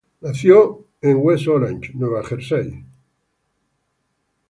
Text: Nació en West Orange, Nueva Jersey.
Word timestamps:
Nació 0.21 0.87
en 1.01 1.17
West 1.21 1.45
Orange, 1.47 1.91
Nueva 1.93 2.23
Jersey. 2.25 2.83